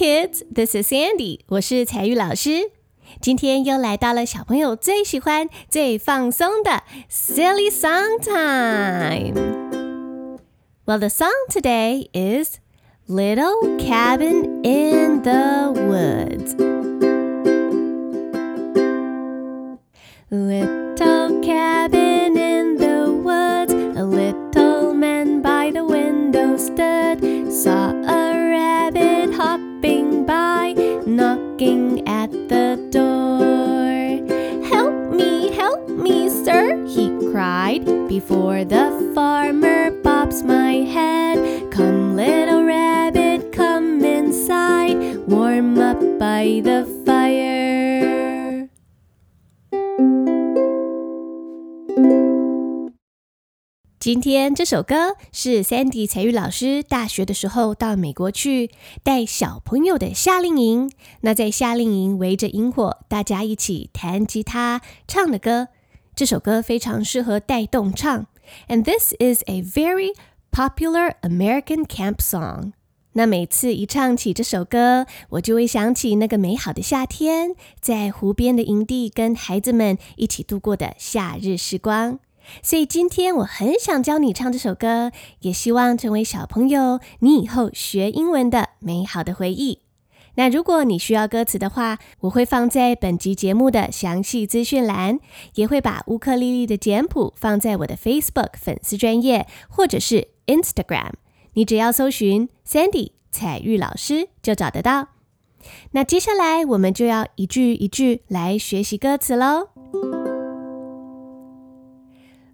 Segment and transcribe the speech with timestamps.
[0.00, 2.70] kids, this is Sandy，我是采聿老师。
[3.20, 9.34] 今天又来到了小朋友最喜欢、最放松的 Silly Song Time。
[10.86, 12.60] Well, the song today is
[13.10, 16.56] Little Cabin in the Woods.
[20.30, 27.92] Little cabin in the woods, a little man by the window stood, saw
[31.60, 34.66] knocking at the door.
[34.66, 41.70] Help me, help me, sir, he cried, before the farmer bops my head.
[41.70, 46.89] Come, little rabbit, come inside, warm up by the
[54.00, 58.70] 今天这首歌是 Sandy 彩玉老师大学的时候到美国去
[59.02, 60.90] 带小朋友的夏令营。
[61.20, 65.68] 那在夏令营围着萤火，大家一起弹吉他唱的歌。
[66.16, 68.26] 这首歌非常适合带动唱。
[68.68, 70.14] And this is a very
[70.50, 72.72] popular American camp song.
[73.12, 82.18] 那每次一唱起这首歌，我就会想起那个美好的夏天，在湖边的营地跟孩子们一起度过的夏日时光。
[82.62, 89.80] 所以今天我很想教你唱这首歌，也希望成为小朋友你以后学英文的美好的回忆。
[90.36, 95.18] 那如果你需要歌词的话，我会放在本集节目的详细资讯栏，
[95.56, 101.12] 也会把乌克丽丽的简谱放在我的 Facebook 粉丝专页或者是 Instagram。
[101.54, 105.08] 你只要搜寻 Sandy 彩玉老师就找得到。
[105.90, 109.79] 那接下来我们就要一句一句来学习歌词喽。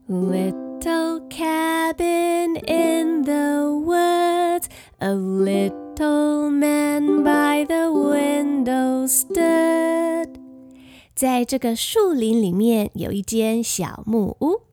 [0.07, 4.67] Little cabin in the woods,
[4.99, 10.39] a little man by the window stood.
[11.15, 14.63] 在这个树林里面有一间小木屋，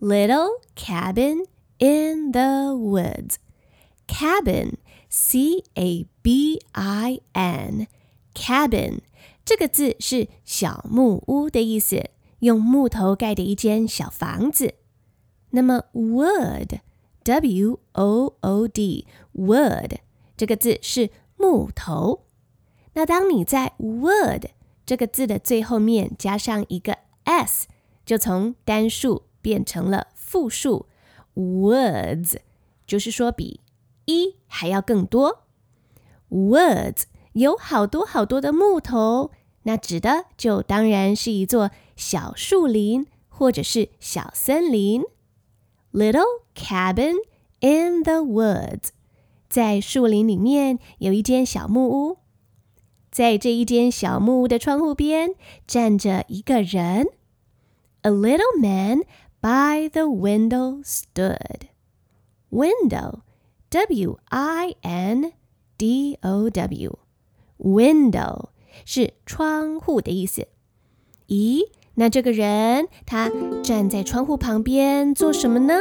[0.00, 1.46] Little cabin
[1.78, 3.34] in the woods.
[4.06, 4.74] Cabin,
[5.08, 7.86] C A B I N,
[8.34, 9.00] cabin
[9.44, 12.10] 这个字是小木屋的意思。
[12.45, 14.75] 用木头盖的一间小房子。
[15.49, 19.97] 那么，wood，w o o d，wood
[20.37, 22.25] 这个字是木头。
[22.93, 24.43] 那当你在 wood
[24.85, 27.67] 这个字的最后面加上一个 s，
[28.05, 30.85] 就从单数变成了复数
[31.35, 32.37] ，woods，
[32.85, 33.61] 就是说比
[34.05, 35.45] 一还要更多。
[36.29, 39.31] woods 有好多好多的木头，
[39.63, 41.71] 那指的就当然是一座。
[41.96, 45.02] 小树林或者是小森林，
[45.92, 47.16] Little cabin
[47.60, 48.90] in the woods，
[49.48, 52.18] 在树林里面有一间小木屋，
[53.10, 55.34] 在这一间小木屋的窗户边
[55.66, 57.08] 站着一个人。
[58.02, 59.02] A little man
[59.40, 61.68] by the window stood.
[62.50, 63.20] Window,
[63.70, 65.32] W I N
[65.76, 66.98] D O W,
[67.58, 68.48] window
[68.84, 70.48] 是窗户的意思。
[71.28, 71.70] 咦？
[71.97, 73.31] 那这个人他
[73.63, 75.79] 站在窗户旁边做什么呢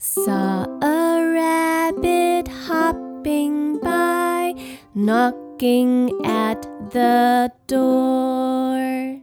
[0.00, 4.54] ？Saw a rabbit hopping by,
[4.94, 9.20] knocking at the door。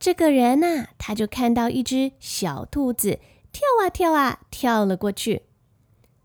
[0.00, 3.20] 这个人呐，他就看到一只小兔子
[3.52, 5.42] 跳啊跳啊跳了过去。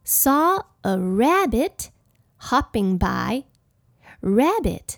[0.04, 1.90] Saw a rabbit
[2.40, 3.44] hopping by,
[4.22, 4.98] rabbit。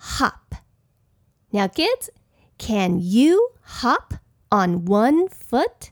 [0.00, 0.56] hop.
[1.50, 2.10] Now, kids,
[2.58, 4.14] can you hop
[4.50, 5.90] on one foot?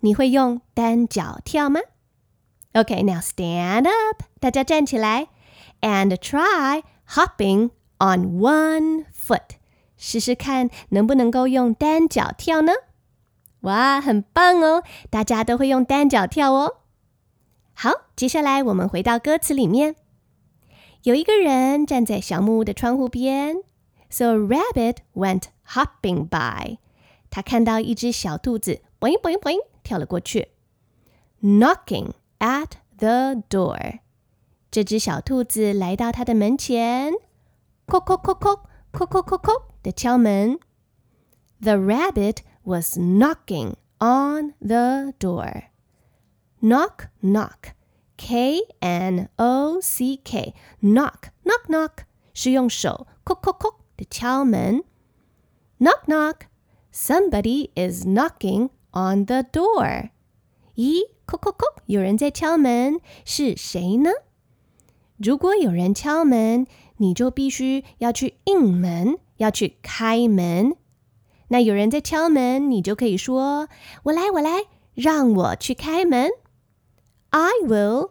[0.00, 1.80] 你会用单脚跳吗？
[2.72, 4.22] Okay, now stand up.
[4.38, 5.28] 大家站起来，
[5.80, 9.56] and try hopping on one foot.
[9.96, 12.72] 试试看能不能够用单脚跳呢？
[13.60, 14.82] 哇，很棒哦！
[15.10, 16.76] 大家都会用单脚跳哦。
[17.74, 19.96] 好，接下来我们回到歌词里面。
[21.04, 23.56] 有一个人站在小木屋的窗户边，
[24.08, 26.78] so a rabbit went hopping by。
[27.30, 30.48] 他看到一只小兔子，boing boing boing 跳了过去，
[31.42, 34.00] knocking at the door。
[34.70, 37.12] 这只小兔子来到他的门前，
[37.86, 38.60] 叩叩叩叩
[38.92, 40.58] 叩叩叩叩的敲门。
[41.60, 45.64] The rabbit was knocking on the door.
[46.60, 47.72] Knock, knock,
[48.16, 51.90] K N O C K, knock, knock, knock
[52.34, 54.84] 是用手叩叩叩的敲门。
[55.78, 56.34] Knock, knock,
[56.92, 60.10] somebody is knocking on the door.
[60.74, 64.10] 咦，叩叩叩，有人在敲门，是谁呢？
[65.16, 66.66] 如果有人敲门，
[66.98, 70.76] 你就必须要去应门，要去开门。
[71.48, 74.64] 那有人在敲门，你就可以说：“我来，我来，
[74.94, 76.30] 让我去开门。”
[77.34, 78.10] I will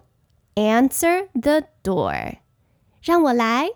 [0.55, 2.37] answer the door。
[3.01, 3.69] 让我来，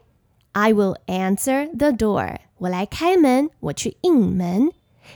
[0.51, 2.37] I will answer the door。
[2.59, 4.71] 我来开门，我去应门，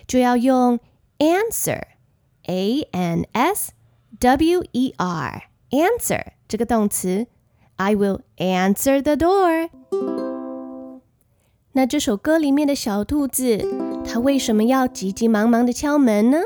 [0.07, 0.79] 就要用
[1.19, 3.71] answer，a n s
[4.19, 7.27] w e r answer 这个动词。
[7.75, 9.69] I will answer the door。
[11.73, 13.63] 那这首歌里面的小兔子，
[14.03, 16.39] 它为什么要急急忙忙的敲门呢？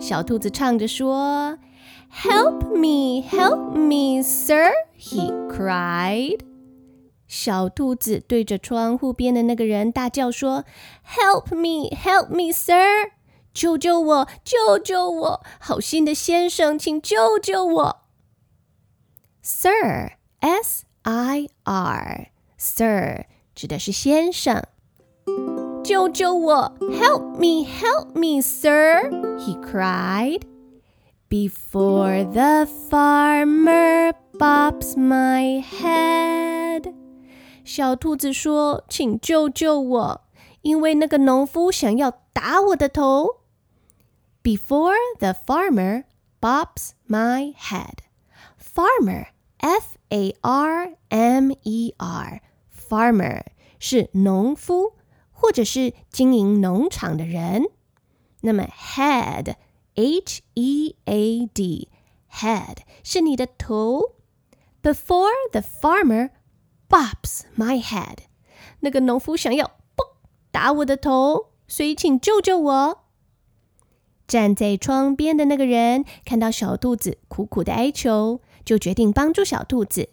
[0.00, 1.58] 小兔子唱着说
[2.10, 6.40] ：“Help me, help me, sir,” he cried。
[7.26, 10.64] 小兔子对着窗户边的那个人大叫说：“
[11.06, 13.12] Help me, help me, sir！
[13.54, 15.42] 救救我，救救我！
[15.58, 17.96] 好心的先生，请救救我！”
[19.42, 22.28] Sir。S I R
[22.58, 24.62] Sir 指的是先生。
[25.84, 26.72] 救救我！
[26.80, 27.64] Help me!
[27.64, 29.08] Help me, sir!
[29.38, 30.42] He cried.
[31.28, 36.94] Before the farmer bops my head.
[37.64, 40.20] 小兔子说：“请救救我，
[40.60, 43.42] 因为那个农夫想要打我的头。”
[44.42, 46.04] Before the farmer
[46.40, 47.98] bops my head.
[48.58, 49.28] Farmer
[49.58, 53.42] F A R M E R，farmer
[53.78, 54.94] 是农夫
[55.30, 57.64] 或者是经营农场的人。
[58.40, 59.54] 那么 head
[59.97, 61.89] H E A D
[62.31, 64.13] head 是你的头。
[64.81, 66.29] Before the farmer
[66.87, 68.19] bops my head，
[68.79, 69.65] 那个农夫想要
[69.95, 70.15] 嘣
[70.51, 73.03] 打我的头，所以请救救我。
[74.27, 78.39] 站在窗边的那个人看到小兔子苦苦的哀求。
[78.67, 80.09] 就决定帮助小兔子。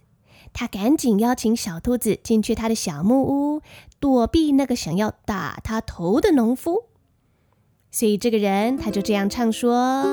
[0.53, 3.63] 他赶紧邀请小兔子进去他的小木屋，
[3.99, 6.85] 躲避那个想要打他头的农夫。
[7.94, 10.04] 所以这个人他就这样唱说：“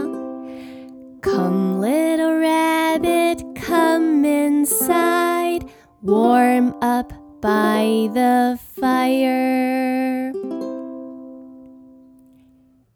[1.23, 5.63] Come, little rabbit, come inside,
[6.03, 10.33] warm up by the fire。”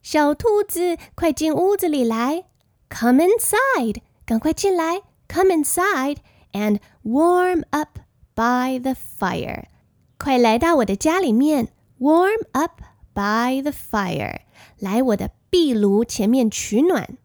[0.02, 2.44] 小兔子，快进屋子里来！
[2.88, 5.02] Come inside，赶快进来！
[5.28, 6.16] Come inside
[6.52, 8.00] and warm up
[8.34, 9.66] by the fire.
[10.18, 11.68] 快来到我的家里面，
[12.00, 12.80] warm up
[13.15, 14.41] By the fire，
[14.77, 17.17] 来我的壁炉前面取暖。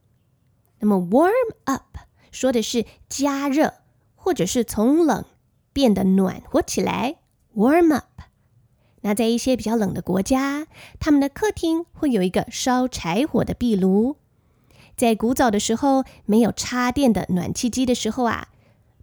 [0.79, 1.99] 那么 warm up
[2.31, 3.75] 说的是加热，
[4.15, 5.25] 或者是从冷
[5.73, 7.17] 变得暖和起来。
[7.55, 8.05] warm up。
[9.03, 10.67] 那在一些比较冷的国家，
[11.01, 14.17] 他们的客厅会有一个烧柴火的壁炉。
[14.97, 18.49] 在古早的时候，没有插电的暖气机的时候啊，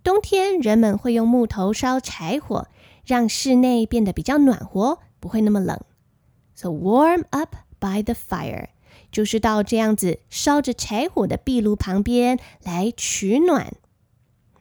[0.04, 2.68] 冬天人们会用木头烧柴火，
[3.04, 5.80] 让室内变得比较暖和，不会那么冷。
[6.57, 8.69] So warm up by the fire，
[9.11, 13.75] 就是到这样子烧着柴火的壁炉旁边来取暖。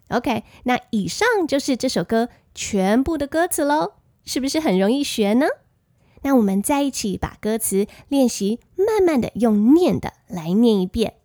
[0.10, 3.94] OK，那以上就是这首歌全部的歌词喽，
[4.26, 5.46] 是不是很容易学呢？
[6.24, 11.16] 那我们再一起把歌词练习，慢慢的用念的来念一遍。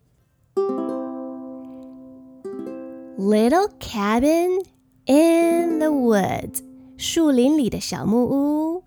[3.17, 4.63] Little cabin
[5.05, 6.63] in the woods，
[6.97, 8.83] 树林里的小木屋。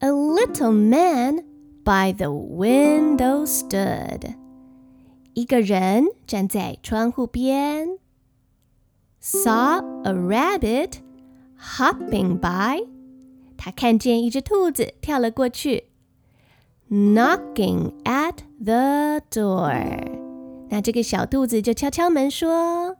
[0.00, 1.44] A little man
[1.82, 4.34] by the window stood，
[5.32, 7.98] 一个人站在窗户边。
[9.22, 10.98] Saw a rabbit
[11.58, 12.86] hopping by，
[13.56, 15.84] 他看见一只兔子跳了过去。
[16.90, 20.20] Knocking at the door。
[20.68, 22.96] 那这个小兔子就敲敲门说：“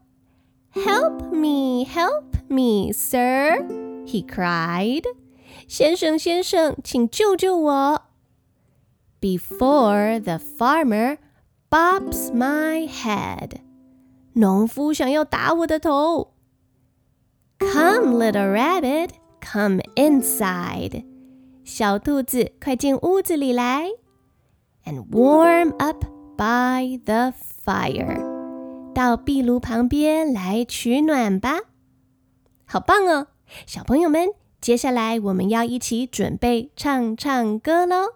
[0.73, 3.63] Help me, help me, sir!”
[4.05, 5.03] He cried.
[5.70, 8.02] 先生，先生，请救救我
[9.20, 11.18] ！Before the farmer
[11.70, 13.60] bops my head.
[14.32, 16.32] 农夫想要打我的头。
[17.60, 19.10] Come, little rabbit,
[19.40, 21.04] come inside.
[21.62, 23.90] 小兔子，快进屋子里来
[24.84, 26.04] ，and warm up
[26.36, 27.32] by the
[27.64, 31.60] fire，到壁炉旁边来取暖吧。
[32.64, 33.28] 好棒哦！
[33.66, 38.12] 小朋友们，接下来我们要一起准备唱唱歌喽。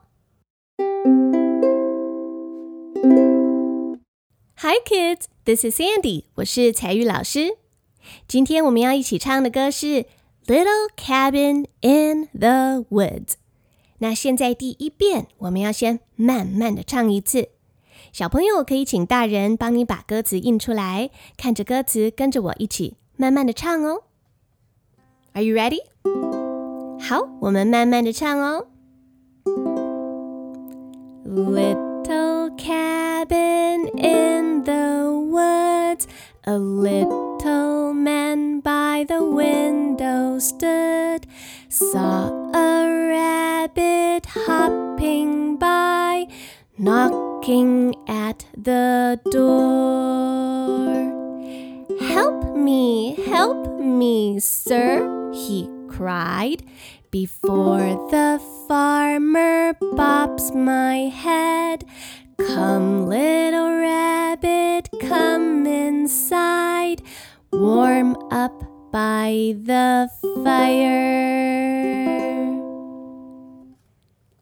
[4.56, 7.56] Hi kids, this is Sandy，我是彩玉老师。
[8.28, 9.86] 今天我们要一起唱的歌是
[10.46, 13.24] 《Little Cabin in the Woods》。
[14.00, 17.48] 那现在第一遍，我们要先慢慢的唱一次。
[18.12, 21.08] 小朋友可以请大人帮你把歌词印出来，
[21.38, 24.02] 看着歌词跟着我一起慢慢的唱哦。
[25.32, 25.80] Are you ready？
[27.01, 28.67] 好，我们慢慢的唱哦。
[31.25, 36.07] Little cabin in the woods,
[36.43, 41.25] a little man by the window stood,
[41.69, 46.27] saw a rabbit hopping by,
[46.77, 50.89] knocking at the door.
[52.01, 56.63] Help me, help me, sir, he cried
[57.11, 61.85] before the farmer bops my head.
[62.37, 67.01] Come, little rabbit, come inside,
[67.51, 70.09] warm up by the
[70.43, 70.89] fire.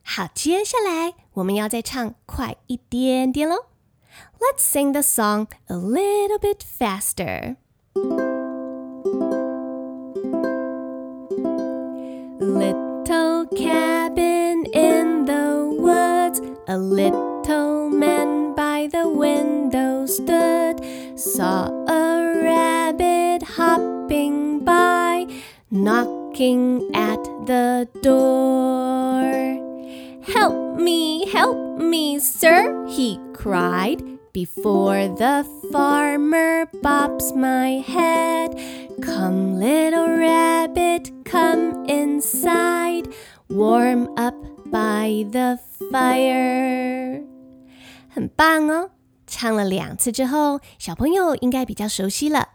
[0.04, 3.66] 好，接下来我们要再唱快一点点喽。
[4.40, 7.58] Let's sing the song a little bit faster.
[16.69, 20.81] A little man by the window stood,
[21.19, 25.27] saw a rabbit hopping by,
[25.71, 29.23] knocking at the door.
[30.23, 34.03] Help me, help me, sir, he cried
[34.33, 38.55] before the farmer bops my head.
[39.03, 43.13] Come, little rabbit, come inside,
[43.49, 45.59] warm up by the
[45.91, 47.23] fire.
[48.09, 48.91] 很棒哦！
[49.27, 52.49] 唱了两次之后，小朋友应该比较熟悉了。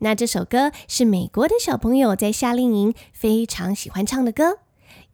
[0.00, 4.58] 那这首歌是美国的小朋友在夏令营非常喜欢唱的歌，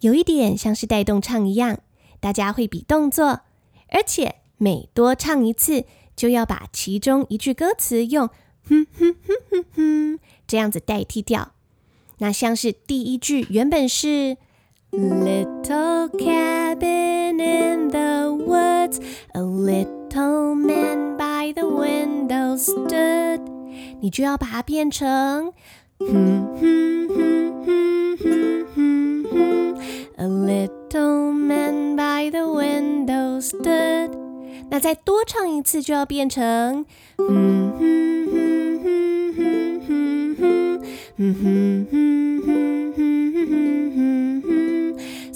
[0.01, 1.79] 有一点像是带动唱一样，
[2.19, 3.43] 大家会比动作，
[3.89, 5.85] 而且每多唱一次，
[6.17, 8.29] 就要把其中一句歌词用
[8.69, 10.19] “哼哼哼哼哼”
[10.49, 11.53] 这样子代替掉。
[12.19, 14.37] 那像是第一句原本是
[14.92, 19.00] “Little cabin in the woods,
[19.34, 23.42] a little man by the window stood”，
[24.00, 25.54] 你就要把它变成“
[26.00, 29.78] 哼哼哼哼哼哼哼
[30.18, 34.12] a little man by the window stood”。
[34.70, 36.86] 那再多唱一次就要变成“
[37.18, 40.78] 哼哼哼哼哼哼哼哼
[41.16, 44.11] 哼哼哼哼哼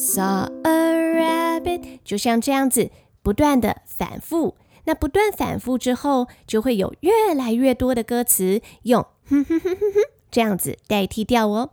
[0.06, 2.92] saw a rabbit”，就像这样子
[3.22, 4.56] 不断的反复。
[4.86, 10.02] 那不断反复之后，就会有越来越多的歌词用“哼哼哼哼哼”
[10.32, 11.72] 这样子代替掉哦。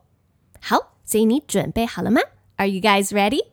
[0.60, 2.20] 好，所以你准备好了吗？
[2.56, 3.46] Are you guys ready？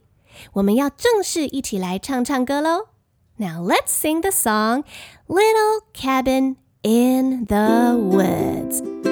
[0.54, 2.88] 我们要正式一起来唱唱歌喽！
[3.38, 4.84] Now let's sing the song
[5.28, 9.09] Little Cabin in the Woods.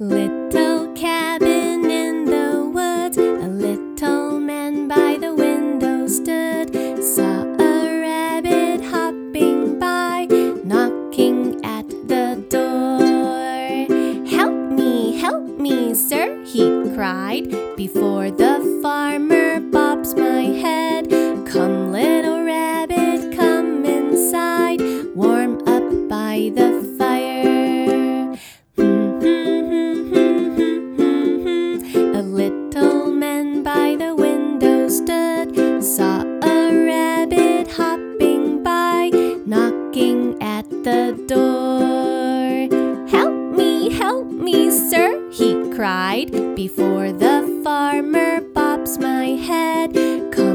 [0.00, 8.80] Little cabin in the woods, a little man by the window stood, saw a rabbit
[8.80, 10.28] hopping by,
[10.62, 13.00] knocking at the door.
[14.28, 17.50] Help me, help me, sir, he cried.
[17.76, 18.57] Before the
[50.08, 50.47] Come,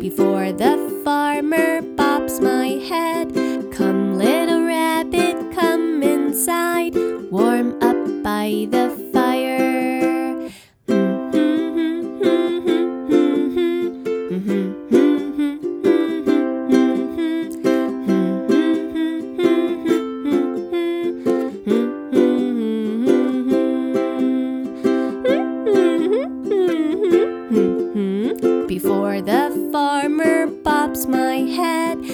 [0.00, 0.69] before the
[30.90, 32.09] bops my head,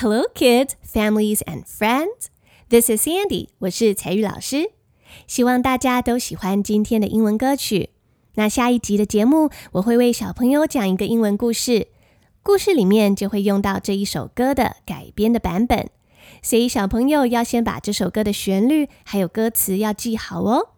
[0.00, 2.28] Hello, kids, families, and friends.
[2.68, 3.48] This is Sandy.
[3.58, 4.70] 我是彩玉老师。
[5.26, 7.90] 希望大家都喜欢今天的英文歌曲。
[8.34, 11.88] 那下一集的节目，我会为小朋友讲一个英文故事，
[12.44, 15.90] 故事里面就会用到这一首歌的改编的版本。
[16.42, 20.68] 所以小朋友要先把这首歌的旋律还有歌词要记好哦，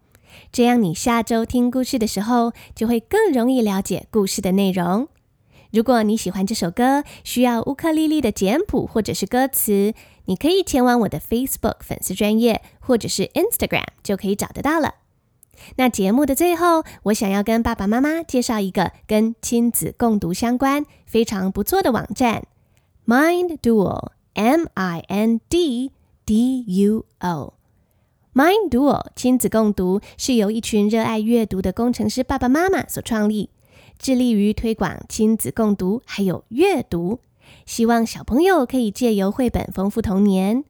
[0.51, 5.07] 这样你下周听故事的时候就会更容易了解故事的内容。
[5.71, 9.93] 如果你喜欢这首歌，需要乌克丽丽的简谱或者是歌词，
[10.25, 14.95] 你可以前往我的 Facebook 粉丝专业或者是 Instagram 就可以找得到了。
[15.77, 22.47] 那节目的最后，我想要跟爸爸妈妈介绍一个跟亲子共读相关非常不错的网站
[23.05, 25.91] ，Mind Duo，M I N D
[26.25, 27.53] D U O。
[28.33, 33.49] Mind Duo 亲子共读是由一群热爱阅读的工程师爸爸妈妈所创立。
[34.01, 37.19] 致力于推广亲子共读，还有阅读，
[37.67, 40.63] 希望小朋友可以借由绘本丰富童年。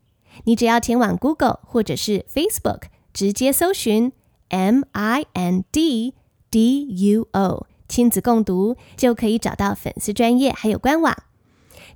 [0.44, 4.12] 你只要前往 Google 或者是 Facebook，直接搜寻
[4.50, 6.14] M I N D
[6.50, 11.16] D U O 亲子共读，就可以找到粉丝专业还有官网。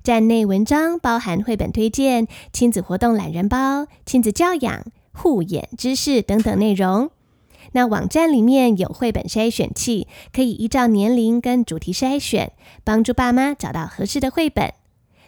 [0.02, 7.10] 站内文章包含绘本推荐、亲子活动懒人包、亲子教养、护眼知识等等内容。
[7.76, 14.72] 那网站里面有绘本筛选器，可以依照年龄跟主题筛选，帮助爸妈找到合适的绘本。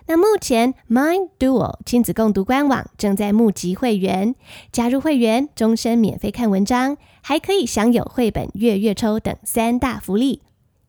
[0.06, 4.34] 那目前 Mind Duo 亲子共读官网正在募集会员，
[4.72, 10.40] 加入会员终身免费看文章，还可以享有绘本月月抽等三大福利。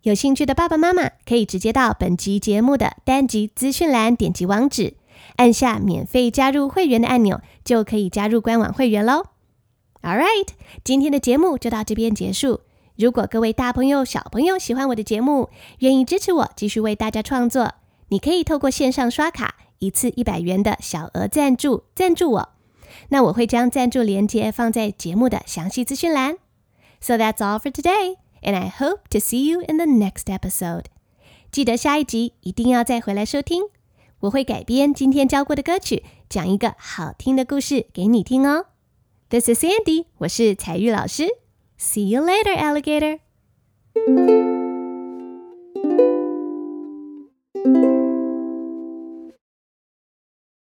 [0.03, 4.93] 有兴趣的爸爸妈妈可以直接到本集节目的单集资讯栏点击网址，
[5.35, 9.25] 按下免费加入会员的按钮，就可以加入官网会员喽。
[10.01, 10.47] All right，
[10.83, 12.61] 今天的节目就到这边结束。
[12.95, 17.73] 如果各位大朋友、小朋友喜欢我的节目，愿意支持我继续为大家创作，
[18.07, 22.49] 你可以透过线上刷卡，一次一百元的小额赞助赞助我。
[23.09, 26.37] 那我会将赞助链接放在节目的详细资讯栏。
[27.01, 30.85] So that's all for today, and I hope to see you in the next episode.
[31.51, 33.63] 记得下一集一定要再回来收听，
[34.21, 38.65] 我会改编今天教过的歌曲，讲一个好听的故事给你听哦。
[39.31, 41.27] This is Sandy，我是采聿老师。
[41.77, 43.19] See you later, alligator.